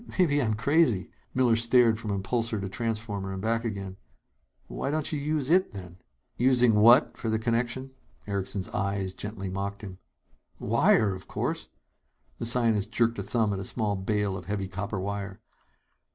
"Maybe 0.17 0.41
I'm 0.41 0.55
crazy!" 0.55 1.11
Miller 1.35 1.55
stared 1.55 1.99
from 1.99 2.09
impulsor 2.09 2.59
to 2.59 2.67
transformer 2.67 3.31
and 3.33 3.39
back 3.39 3.63
again. 3.63 3.97
"Why 4.65 4.89
don't 4.89 5.11
you 5.11 5.19
use 5.19 5.51
it, 5.51 5.73
then?" 5.73 5.97
"Using 6.37 6.73
what 6.73 7.15
for 7.17 7.29
the 7.29 7.37
connection?" 7.37 7.91
Erickson's 8.25 8.67
eyes 8.69 9.13
gently 9.13 9.47
mocked 9.47 9.83
him. 9.83 9.99
"Wire, 10.57 11.13
of 11.13 11.27
course!" 11.27 11.69
The 12.39 12.47
scientist 12.47 12.91
jerked 12.91 13.19
a 13.19 13.21
thumb 13.21 13.53
at 13.53 13.59
a 13.59 13.63
small 13.63 13.95
bale 13.95 14.35
of 14.35 14.45
heavy 14.45 14.67
copper 14.67 14.99
wire. 14.99 15.39